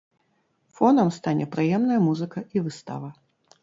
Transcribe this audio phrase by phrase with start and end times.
[0.79, 3.09] Фонам стане прыемная музыка і выстава.